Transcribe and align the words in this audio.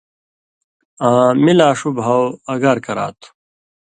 آں 1.07 1.29
می 1.43 1.53
لا 1.59 1.69
ݜُو 1.79 1.89
بھاؤ 1.97 2.25
اگار 2.53 2.77
کرا 2.85 3.07
تُھو۔ 3.19 3.29